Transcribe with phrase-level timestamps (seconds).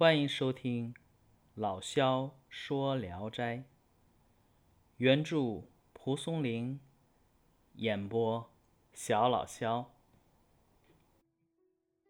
[0.00, 0.94] 欢迎收听
[1.54, 3.58] 老萧说《聊斋》，
[4.96, 6.80] 原著蒲松龄，
[7.74, 8.50] 演播
[8.94, 9.92] 小老萧。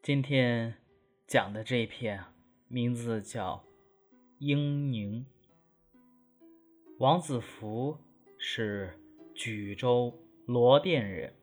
[0.00, 0.76] 今天
[1.26, 2.26] 讲的这篇
[2.68, 3.56] 名字叫
[4.38, 5.26] 《婴宁》。
[6.98, 7.98] 王子服
[8.38, 9.00] 是
[9.34, 10.16] 莒州
[10.46, 11.34] 罗店人，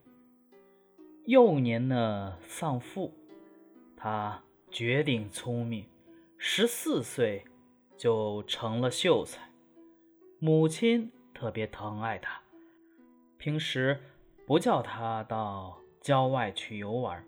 [1.26, 3.12] 幼年呢丧父，
[3.94, 5.84] 他绝顶聪明。
[6.40, 7.44] 十四岁
[7.96, 9.50] 就成了秀才，
[10.38, 12.40] 母亲特别疼爱他，
[13.36, 14.00] 平时
[14.46, 17.26] 不叫他到郊外去游玩，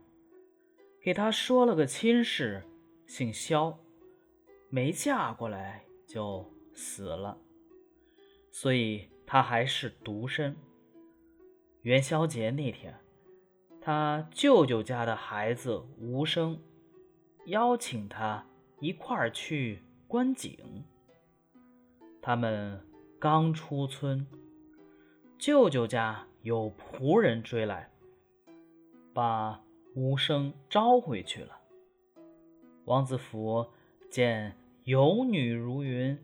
[1.03, 2.63] 给他说了个亲事，
[3.05, 3.81] 姓萧，
[4.69, 7.37] 没嫁过来就死了，
[8.53, 10.57] 所以他还是独身。
[11.83, 12.95] 元宵节那天，
[13.81, 16.63] 他舅舅家的孩子吴生
[17.47, 18.47] 邀请他。
[18.81, 20.59] 一块儿去观景。
[22.23, 22.81] 他们
[23.19, 24.27] 刚出村，
[25.39, 27.91] 舅舅家有仆人追来，
[29.13, 29.63] 把
[29.95, 31.61] 吴生招回去了。
[32.87, 33.67] 王子服
[34.11, 36.19] 见有女如云，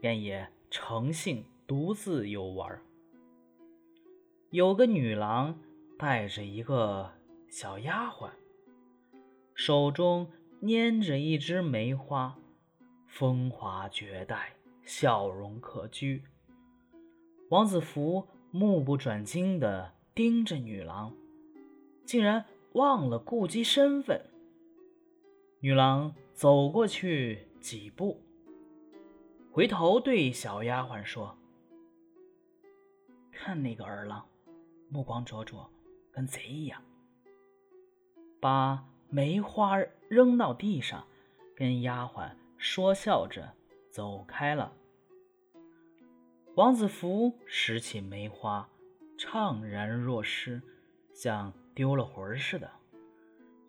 [0.00, 2.82] 便也乘兴独自游玩。
[4.48, 5.58] 有个女郎
[5.98, 7.12] 带着一个
[7.48, 8.30] 小丫鬟，
[9.54, 10.26] 手中。
[10.62, 12.38] 拈着一枝梅花，
[13.08, 16.22] 风华绝代，笑容可掬。
[17.48, 21.12] 王子服目不转睛地盯着女郎，
[22.04, 24.24] 竟然忘了顾及身份。
[25.58, 28.22] 女郎走过去几步，
[29.50, 31.36] 回头对小丫鬟说
[33.34, 34.24] ：“看那个儿郎，
[34.88, 35.68] 目光灼灼，
[36.12, 36.80] 跟贼一样。”
[38.38, 38.86] 把。
[39.14, 39.76] 梅花
[40.08, 41.04] 扔到地上，
[41.54, 43.52] 跟丫鬟说笑着
[43.90, 44.72] 走开了。
[46.54, 48.66] 王子福拾起梅花，
[49.18, 50.62] 怅然若失，
[51.12, 52.70] 像丢了魂似的，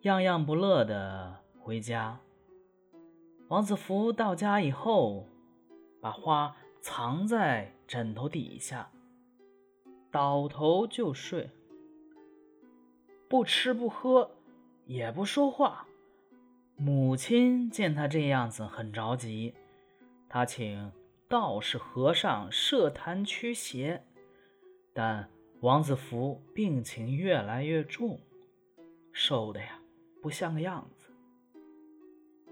[0.04, 2.18] 样样不乐的回家。
[3.50, 5.28] 王子福到家以后，
[6.00, 8.90] 把花藏在枕头底下，
[10.10, 11.50] 倒头就睡，
[13.28, 14.32] 不吃不喝。
[14.94, 15.88] 也不说话。
[16.76, 19.56] 母亲见他这样子，很着急。
[20.30, 20.92] 他请
[21.28, 24.04] 道士和尚设坛驱邪，
[24.94, 25.28] 但
[25.62, 28.20] 王子福病情越来越重，
[29.12, 29.80] 瘦的呀
[30.22, 31.10] 不像个样子。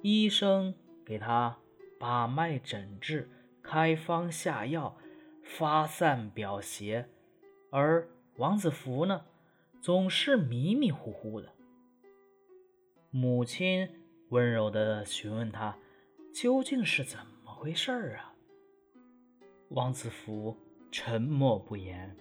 [0.01, 0.73] 医生
[1.05, 1.55] 给他
[1.99, 3.29] 把脉诊治，
[3.61, 4.97] 开方下药，
[5.43, 7.07] 发散表邪，
[7.69, 9.25] 而王子福呢，
[9.79, 11.53] 总是迷迷糊糊的。
[13.13, 13.89] 母亲
[14.29, 15.77] 温柔地询问他
[16.33, 18.33] ：“究竟是怎么回事儿啊？”
[19.67, 20.55] 王子福
[20.89, 22.15] 沉默不言。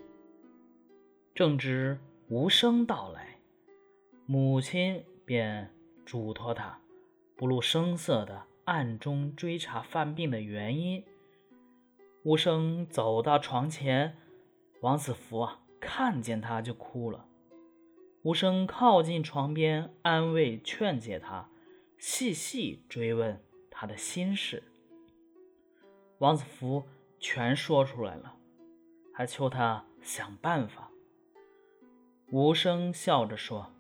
[1.33, 1.97] 正值
[2.29, 3.39] 无声到来，
[4.27, 5.73] 母亲便
[6.05, 6.81] 嘱托他
[7.37, 11.05] 不露声色地暗中追查犯病的原因。
[12.25, 14.17] 无声走到床前，
[14.81, 17.29] 王子福啊，看见他就哭了。
[18.23, 21.49] 无声靠近床边，安慰劝解他，
[21.97, 24.63] 细细追问他的心事。
[26.19, 26.85] 王子福
[27.19, 28.37] 全说出来了，
[29.15, 30.91] 还求他想办法。
[32.31, 33.73] 无声笑着说：“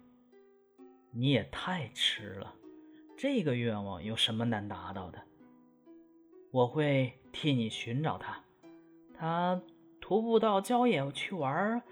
[1.12, 2.54] 你也太迟了，
[3.18, 5.22] 这个愿望有什么难达到的？
[6.50, 8.42] 我会替你寻找他。
[9.14, 9.60] 他
[10.00, 11.82] 徒步到郊野去玩，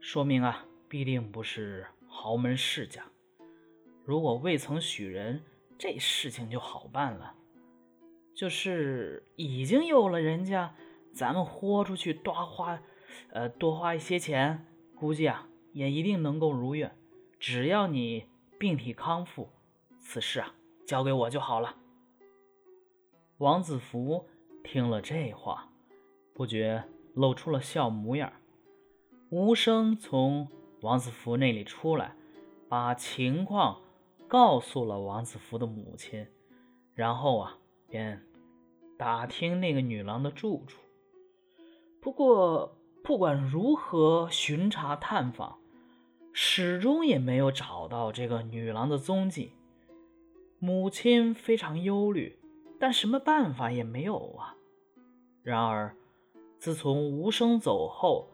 [0.00, 3.04] 说明啊。”必定不是豪门世家。
[4.04, 5.42] 如果未曾许人，
[5.78, 7.34] 这事情就好办了。
[8.34, 10.74] 就是已经有了人家，
[11.12, 12.80] 咱们豁出去多花，
[13.30, 14.64] 呃，多花一些钱，
[14.96, 16.96] 估计啊，也一定能够如愿。
[17.38, 18.26] 只要你
[18.58, 19.50] 病体康复，
[20.00, 20.54] 此事啊，
[20.86, 21.76] 交给我就好了。
[23.38, 24.26] 王子服
[24.64, 25.70] 听了这话，
[26.32, 26.84] 不觉
[27.14, 28.32] 露出了笑模样，
[29.28, 30.48] 无声从。
[30.80, 32.14] 王子福那里出来，
[32.68, 33.80] 把情况
[34.28, 36.26] 告诉了王子福的母亲，
[36.94, 37.58] 然后啊，
[37.88, 38.22] 便
[38.96, 40.80] 打听那个女郎的住处。
[42.00, 45.58] 不过，不管如何巡查探访，
[46.32, 49.52] 始终也没有找到这个女郎的踪迹。
[50.60, 52.38] 母亲非常忧虑，
[52.78, 54.54] 但什么办法也没有啊。
[55.42, 55.96] 然而，
[56.58, 58.28] 自从无声走后，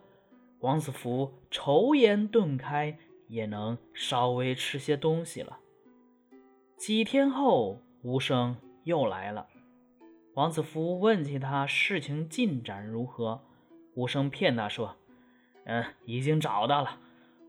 [0.64, 2.96] 王子服愁颜顿开，
[3.28, 5.58] 也能稍微吃些东西了。
[6.78, 9.46] 几天后，无声又来了。
[10.32, 13.43] 王子服问起他事情进展如何，
[13.93, 14.96] 无声骗他说
[15.66, 16.99] ：“嗯，已经找到了。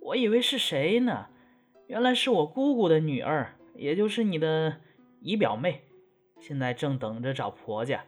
[0.02, 1.28] 我以为是谁呢？
[1.88, 4.82] 原来是我姑姑的女儿，也就是你的
[5.22, 5.84] 姨表妹。
[6.42, 8.04] 现在正等着找婆家。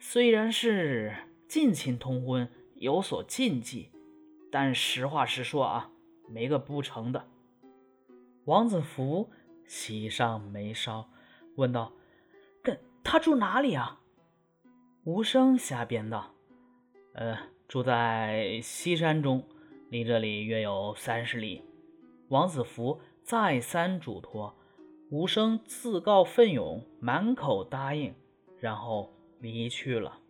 [0.00, 1.14] 虽然是
[1.46, 3.92] 近亲通婚，有所禁忌，
[4.50, 5.90] 但实话实说啊，
[6.28, 7.28] 没个不成的。”
[8.46, 9.30] 王子服
[9.66, 11.08] 喜上眉梢，
[11.56, 11.92] 问道
[12.62, 14.00] ：“跟他住哪里啊？”
[15.04, 16.34] 无声瞎编道
[17.14, 17.38] ：“呃，
[17.68, 19.46] 住在西山中，
[19.88, 21.64] 离这里约有三十里。”
[22.28, 24.56] 王子服再三嘱托，
[25.10, 28.14] 无声自告奋勇，满口答应，
[28.58, 30.20] 然后离去了。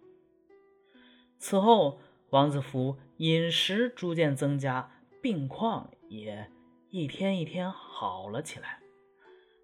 [1.39, 1.99] 此后，
[2.31, 4.91] 王子服饮食逐渐增加，
[5.23, 6.51] 病况也。
[6.91, 8.81] 一天一天好了起来，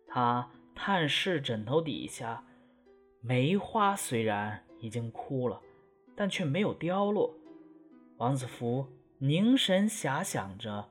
[0.06, 2.44] 他探视枕头底下，
[3.20, 5.62] 梅花虽然已经枯了，
[6.14, 7.35] 但却没有凋落。
[8.19, 8.87] 王子服
[9.19, 10.91] 凝神遐想着，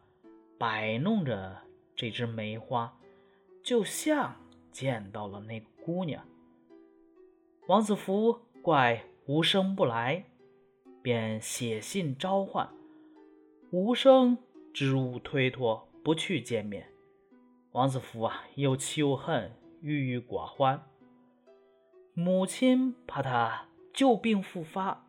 [0.57, 1.61] 摆弄着
[1.95, 2.97] 这只梅花，
[3.61, 4.35] 就像
[4.71, 6.25] 见到了那个姑娘。
[7.67, 10.25] 王子服怪无声不来，
[11.01, 12.69] 便写信召唤
[13.71, 14.37] 无声，
[14.73, 15.87] 支吾推脱。
[16.03, 16.87] 不去见面，
[17.73, 20.83] 王子服啊，又气又恨，郁郁寡欢。
[22.15, 25.05] 母亲怕他旧病复发，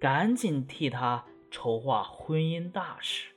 [0.00, 3.36] 赶紧替他筹划婚姻大事，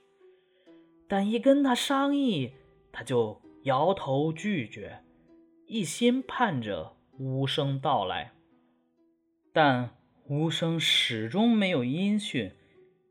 [1.06, 2.54] 但一跟他商议，
[2.90, 5.04] 他就摇头拒绝，
[5.66, 8.32] 一心盼着无声到来。
[9.52, 9.96] 但
[10.30, 12.52] 无声始终没有音讯，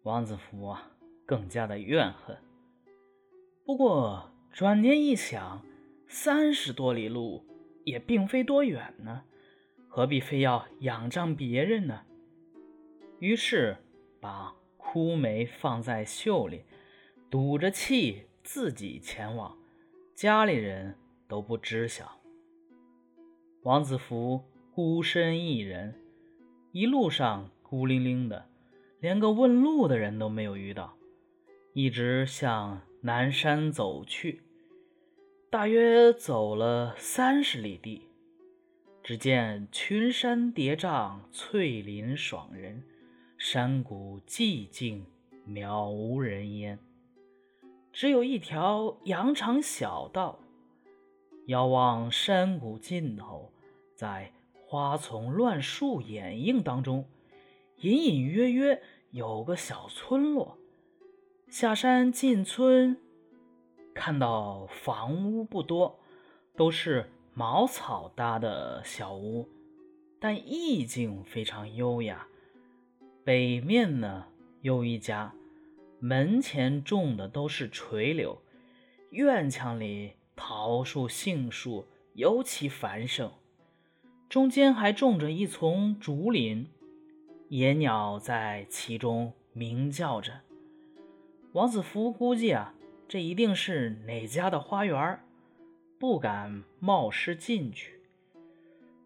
[0.04, 0.90] 王子服啊，
[1.26, 2.38] 更加的怨恨。
[3.66, 5.62] 不过转念一想，
[6.08, 7.44] 三十多里路
[7.84, 9.26] 也并非多远呢，
[9.90, 12.06] 何必非要仰仗别人呢？
[13.20, 13.76] 于是
[14.22, 16.64] 把枯梅放在袖里，
[17.30, 19.58] 赌着气自己前往，
[20.16, 20.96] 家里人
[21.28, 22.22] 都不知晓。
[23.64, 25.94] 王子服孤身一人，
[26.72, 28.48] 一路上孤零零的，
[29.00, 30.96] 连个问路的人都没有遇到，
[31.74, 32.82] 一直向。
[33.02, 34.42] 南山走去，
[35.50, 38.10] 大约走了三十里地，
[39.02, 42.84] 只见群山叠嶂，翠林爽人，
[43.38, 45.06] 山谷寂静，
[45.48, 46.78] 渺无人烟。
[47.94, 50.38] 只有一条羊肠小道，
[51.46, 53.50] 遥望山谷尽头，
[53.96, 54.34] 在
[54.72, 57.10] 花丛乱树掩映当中，
[57.78, 58.80] 隐隐约约
[59.10, 60.60] 有个小村落。
[61.48, 62.96] 下山进村，
[63.96, 66.00] 看到房屋不多，
[66.56, 69.50] 都是茅草搭的小屋，
[70.20, 72.28] 但意境非常优雅。
[73.24, 74.28] 北面呢
[74.62, 75.34] 有一家，
[76.00, 78.40] 门前种的都是垂柳，
[79.10, 83.32] 院墙里桃树、杏树尤其繁盛，
[84.30, 86.68] 中间还种着一丛竹林，
[87.48, 90.42] 野鸟在其中鸣叫着。
[91.54, 92.76] 王子福估计啊，
[93.08, 95.20] 这一定是哪家的花园，
[95.98, 98.02] 不敢冒失进去。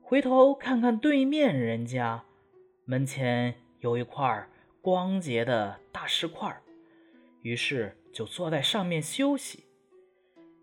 [0.02, 2.26] 回头看看对面人家，
[2.84, 4.50] 门前有一块
[4.82, 6.54] 光洁的大石块，
[7.44, 9.64] 于是就坐在上面休息。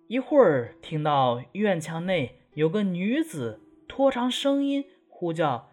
[0.07, 3.59] 一会儿，听到院墙内有个女子
[3.91, 5.69] 拖长声音呼叫：“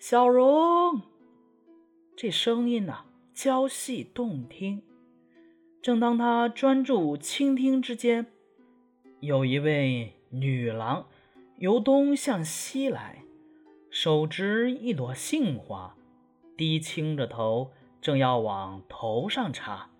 [0.00, 1.02] 小荣。”
[2.16, 3.04] 这声音呐，
[3.34, 4.82] 娇细动听。
[5.82, 8.26] 正当他专注倾听之间，
[9.20, 11.06] 有一位女郎
[11.58, 13.22] 由东向西来，
[13.90, 15.94] 手执一朵杏花，
[16.56, 19.90] 低倾着头，正要往头上插。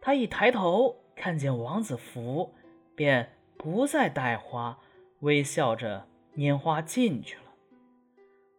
[0.00, 2.52] 他一抬头看见王子服，
[2.96, 4.80] 便不再戴花，
[5.20, 7.42] 微笑着拈花进去了。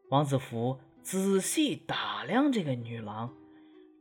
[0.09, 3.33] 王子服仔细打量这个女郎，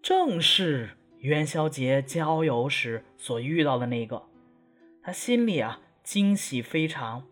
[0.02, 0.90] 正是。
[1.20, 4.24] 元宵节郊游时所遇到的那个，
[5.02, 7.24] 他心里啊惊喜非常，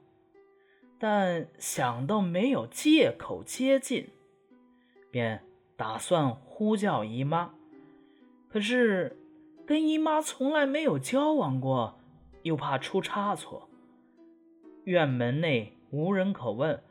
[0.99, 4.09] 但想到没有借口接近，
[5.11, 5.45] 便
[5.77, 7.53] 打算呼叫姨妈。
[8.49, 9.21] 可是
[9.67, 11.99] 跟姨妈从来没有交往过，
[12.45, 13.69] 又怕出差错。
[14.85, 16.83] 院门内无人可问，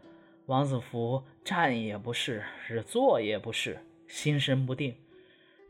[0.46, 4.96] 王子服站也不是，是坐也不是，心神不定。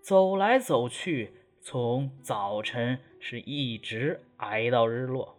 [0.01, 5.37] 走来走去，从早晨是一直挨到日落，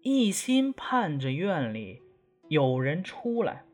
[0.00, 2.00] 一心盼着院里
[2.48, 3.66] 有人出来，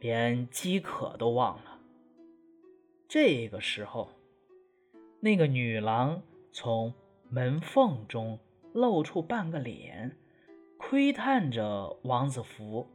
[0.00, 1.78] 连饥渴都忘了。
[3.06, 4.08] 这个时候，
[5.20, 6.94] 那个女郎从
[7.28, 8.38] 门缝中
[8.72, 10.16] 露出半个脸，
[10.88, 12.86] 窥探着王子服，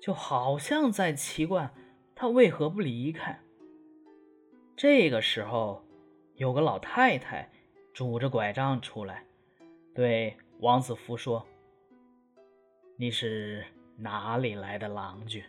[0.00, 1.72] 就好像在奇怪
[2.16, 3.40] 他为何不离开。
[4.76, 5.84] 这个时候，
[6.34, 7.48] 有个老太太
[7.94, 9.24] 拄着拐杖出来，
[9.94, 11.46] 对王子服说
[12.98, 13.64] ：“你是
[13.96, 15.44] 哪里来的郎君？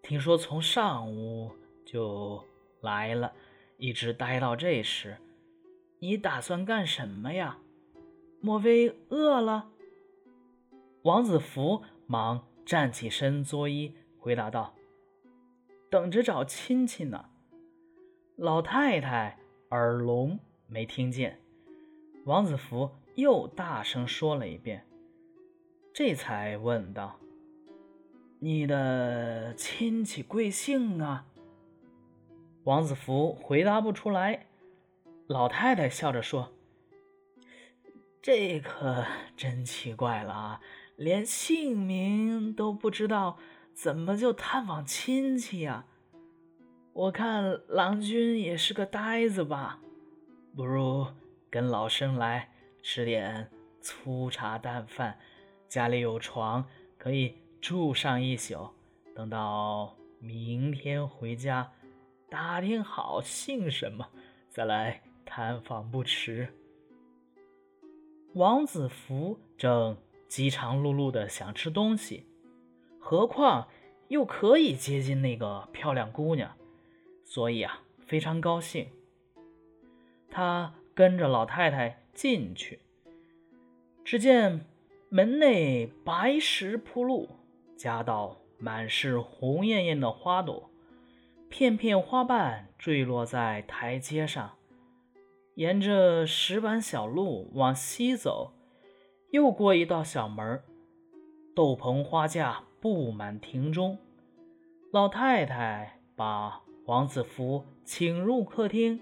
[0.00, 1.52] 听说从上午
[1.84, 2.42] 就……”
[2.80, 3.34] 来了，
[3.76, 5.18] 一直待到这时，
[5.98, 7.58] 你打算干什么呀？
[8.40, 9.70] 莫非饿了？
[11.04, 14.74] 王子福忙站起身作揖，回答道
[15.90, 17.26] ：“等着找亲戚呢。”
[18.36, 21.38] 老太太耳聋没听见，
[22.24, 24.86] 王子福又大声说了一遍，
[25.92, 27.20] 这才问道
[28.40, 31.26] ：“你的亲戚贵姓啊？”
[32.64, 34.46] 王子福回答不出来，
[35.26, 36.50] 老太太笑着说
[38.22, 39.04] ：“这可
[39.36, 40.60] 真奇怪了啊，
[40.96, 43.38] 连姓名都不知道，
[43.72, 45.86] 怎么就探访亲戚呀？
[46.92, 49.80] 我看郎君也是个呆子吧，
[50.54, 51.06] 不如
[51.50, 52.50] 跟老生来
[52.82, 55.18] 吃点粗茶淡饭，
[55.68, 56.64] 家里有床
[56.96, 58.70] 可以住上一宿，
[59.14, 61.70] 等到明天回家。”
[62.30, 64.08] 打听好姓什么，
[64.50, 66.48] 再来探访不迟。
[68.32, 69.96] 王子服正
[70.34, 72.26] 饥肠辘辘的想吃东西，
[72.98, 73.68] 何况
[74.08, 76.56] 又可以接近那个漂亮姑娘，
[77.22, 78.88] 所以啊，非常高兴。
[80.28, 82.80] 他跟着老太太进去，
[84.04, 84.66] 只见
[85.08, 87.28] 门内白石铺路，
[87.76, 90.68] 夹道满是红艳艳的花朵。
[91.48, 94.56] 片片花瓣坠落在台阶上，
[95.54, 98.52] 沿着石板小路往西走，
[99.34, 100.62] 又过一道小门，
[101.56, 103.98] 斗篷花架布满庭中。
[104.92, 109.00] 老太太把王子福请入客厅，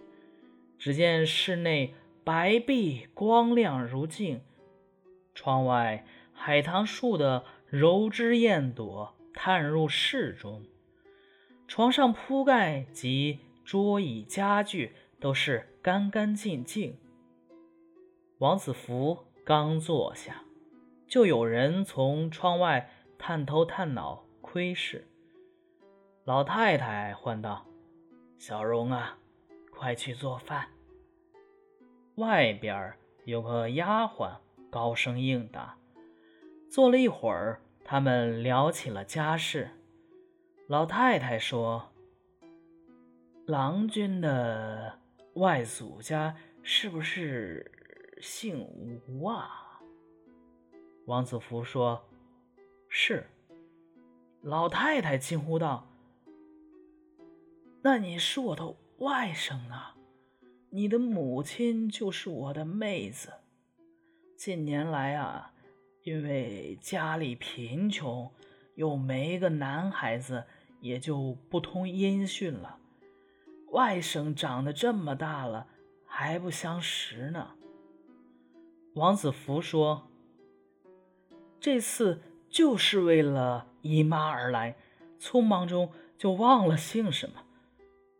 [0.79, 1.93] 只见室内
[2.25, 4.41] 白壁光亮如镜，
[5.35, 10.65] 窗外海棠树的柔枝艳朵探入室中。
[11.69, 16.97] 床上铺盖及桌椅家具都是干干净净。
[18.39, 20.45] 王子福刚坐下，
[21.09, 25.09] 就有人从窗外探头探脑窥视。
[26.25, 27.67] 老太太唤道
[28.39, 29.19] ：“小荣啊，
[29.73, 30.69] 快去做饭。”
[32.17, 32.95] 外边
[33.25, 34.37] 有个丫鬟
[34.71, 35.77] 高声应答。
[36.71, 39.71] 坐了一会儿，他们聊起了家事。
[40.69, 41.91] 老太太说
[43.47, 45.01] ：“郎君的
[45.35, 47.71] 外祖家是不是
[48.23, 48.59] 姓
[49.07, 49.83] 吴啊？”
[51.05, 52.03] 王子福说
[52.89, 53.27] ：“是。”
[54.41, 55.87] 老太太惊呼道
[57.85, 59.97] ：“那你是我的外甥啊！
[60.71, 63.31] 你的母亲就是我的妹子。
[64.37, 65.53] 近年来啊，
[66.05, 68.33] 因为家里贫穷。”
[68.75, 70.47] 又没个男孩子，
[70.81, 72.79] 也就不通音讯了。
[73.73, 75.69] 外甥长得这么大了，
[76.07, 77.55] 还不相识呢。
[78.95, 80.09] 王子福说
[81.61, 84.77] ：“这次就是为了姨妈而来，
[85.19, 87.45] 匆忙中就忘了姓什么。”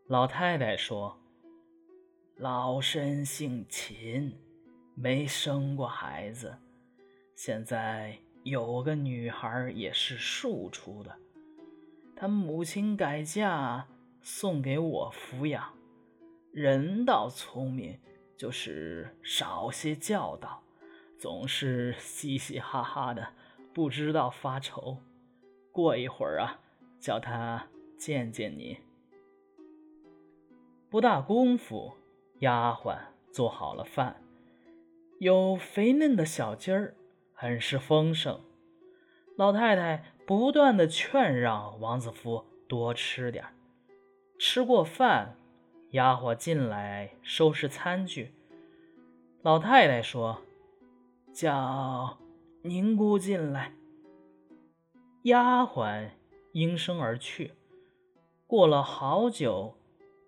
[0.07, 1.19] 老太太说
[2.37, 4.37] ：“老身姓秦，
[4.95, 6.57] 没生过孩子，
[7.35, 11.15] 现在。”有个女孩也是庶出的，
[12.13, 13.87] 她母亲改嫁
[14.21, 15.73] 送给我抚养，
[16.51, 17.97] 人倒聪明，
[18.37, 20.63] 就是少些教导，
[21.17, 23.33] 总是嘻嘻哈哈的，
[23.73, 24.97] 不知道发愁。
[25.71, 26.59] 过一会儿啊，
[26.99, 28.79] 叫他见见你。
[30.89, 31.93] 不大功夫，
[32.39, 32.97] 丫鬟
[33.31, 34.21] 做好了饭，
[35.19, 36.95] 有肥嫩的小鸡儿。
[37.35, 38.39] 很是丰盛，
[39.35, 43.43] 老太太不断的劝让王子服多吃点
[44.39, 45.35] 吃过饭，
[45.93, 48.33] 丫鬟进来收拾餐具。
[49.43, 50.41] 老太太说
[51.31, 52.17] ：“叫
[52.63, 53.73] 宁姑进来。”
[55.25, 56.09] 丫鬟
[56.53, 57.51] 应声而去。
[58.47, 59.77] 过了好久，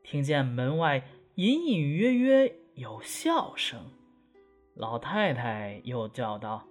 [0.03, 1.03] 听见门外
[1.33, 3.91] 隐隐约约有笑声，
[4.75, 6.67] 老太太又叫道。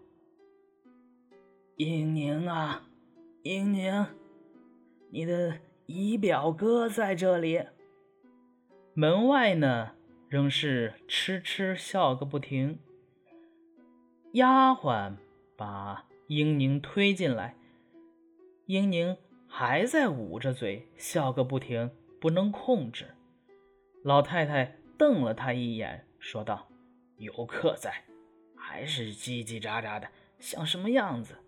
[1.78, 2.84] 英宁啊，
[3.42, 4.06] 英宁，
[5.10, 7.60] 你的姨表哥在这里。”
[8.96, 9.90] 门外呢，
[10.28, 12.78] 仍是痴痴笑个不停。
[14.34, 15.16] 丫鬟
[15.56, 17.56] 把英宁推进来，
[18.66, 19.16] 英宁
[19.48, 23.16] 还在捂着嘴笑个不停，不能控制。
[24.04, 26.68] 老太太瞪了他一眼，说道
[27.18, 28.04] ：“有客在，
[28.56, 30.08] 还是叽叽喳喳的，
[30.38, 31.38] 像什么样子？”